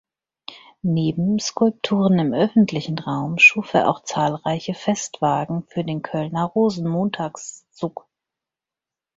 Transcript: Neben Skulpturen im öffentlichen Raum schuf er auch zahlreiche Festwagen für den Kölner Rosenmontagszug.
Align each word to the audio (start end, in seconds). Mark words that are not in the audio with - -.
Neben 0.81 1.37
Skulpturen 1.37 2.17
im 2.17 2.33
öffentlichen 2.33 2.97
Raum 2.97 3.37
schuf 3.37 3.75
er 3.75 3.87
auch 3.87 4.01
zahlreiche 4.01 4.73
Festwagen 4.73 5.61
für 5.67 5.83
den 5.83 6.01
Kölner 6.01 6.45
Rosenmontagszug. 6.45 8.07